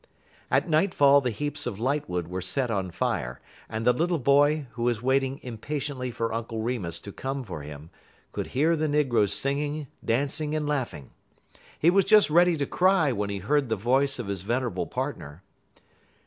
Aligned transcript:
At 0.49 0.67
nightfall 0.67 1.21
the 1.21 1.29
heaps 1.29 1.67
of 1.67 1.79
lightwood 1.79 2.27
were 2.27 2.41
set 2.41 2.71
on 2.71 2.89
fire, 2.89 3.39
and 3.69 3.85
the 3.85 3.93
little 3.93 4.17
boy, 4.17 4.65
who 4.71 4.81
was 4.81 4.99
waiting 5.03 5.39
impatiently 5.43 6.09
for 6.09 6.33
Uncle 6.33 6.63
Remus 6.63 6.99
to 7.01 7.11
come 7.11 7.43
for 7.43 7.61
him, 7.61 7.91
could 8.31 8.47
hear 8.57 8.75
the 8.75 8.87
negroes 8.87 9.31
singing, 9.31 9.85
dancing, 10.03 10.55
and 10.55 10.65
laughing. 10.65 11.11
He 11.77 11.91
was 11.91 12.05
just 12.05 12.31
ready 12.31 12.57
to 12.57 12.65
cry 12.65 13.11
when 13.11 13.29
he 13.29 13.37
heard 13.37 13.69
the 13.69 13.75
voice 13.75 14.17
of 14.17 14.25
his 14.25 14.41
venerable 14.41 14.87
partner. 14.87 15.43